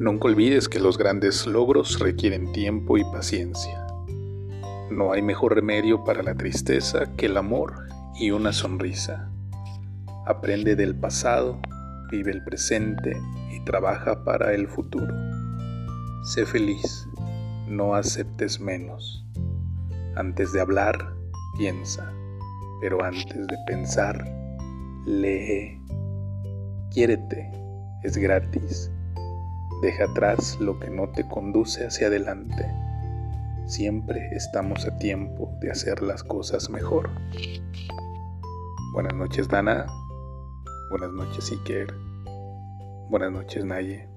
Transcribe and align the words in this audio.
Nunca 0.00 0.28
olvides 0.28 0.68
que 0.68 0.78
los 0.78 0.96
grandes 0.96 1.44
logros 1.44 1.98
requieren 1.98 2.52
tiempo 2.52 2.98
y 2.98 3.02
paciencia. 3.02 3.84
No 4.92 5.12
hay 5.12 5.22
mejor 5.22 5.56
remedio 5.56 6.04
para 6.04 6.22
la 6.22 6.36
tristeza 6.36 7.16
que 7.16 7.26
el 7.26 7.36
amor 7.36 7.88
y 8.14 8.30
una 8.30 8.52
sonrisa. 8.52 9.28
Aprende 10.24 10.76
del 10.76 10.94
pasado, 10.94 11.60
vive 12.12 12.30
el 12.30 12.44
presente 12.44 13.20
y 13.52 13.58
trabaja 13.64 14.22
para 14.22 14.54
el 14.54 14.68
futuro. 14.68 15.12
Sé 16.22 16.46
feliz, 16.46 17.08
no 17.66 17.96
aceptes 17.96 18.60
menos. 18.60 19.26
Antes 20.14 20.52
de 20.52 20.60
hablar, 20.60 21.12
piensa, 21.58 22.08
pero 22.80 23.02
antes 23.02 23.48
de 23.48 23.56
pensar, 23.66 24.24
lee. 25.06 25.82
Quiérete, 26.92 27.50
es 28.04 28.16
gratis. 28.16 28.92
Deja 29.80 30.04
atrás 30.04 30.58
lo 30.60 30.80
que 30.80 30.90
no 30.90 31.08
te 31.08 31.26
conduce 31.28 31.86
hacia 31.86 32.08
adelante. 32.08 32.66
Siempre 33.66 34.28
estamos 34.32 34.86
a 34.86 34.96
tiempo 34.98 35.52
de 35.60 35.70
hacer 35.70 36.02
las 36.02 36.24
cosas 36.24 36.68
mejor. 36.68 37.10
Buenas 38.92 39.14
noches, 39.14 39.46
Dana. 39.48 39.86
Buenas 40.90 41.12
noches, 41.12 41.52
Iker. 41.52 41.94
Buenas 43.08 43.30
noches, 43.30 43.64
Naye. 43.64 44.08